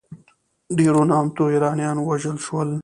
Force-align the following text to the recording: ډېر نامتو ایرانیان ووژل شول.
ډېر 0.77 0.95
نامتو 1.09 1.43
ایرانیان 1.53 1.97
ووژل 1.99 2.37
شول. 2.45 2.69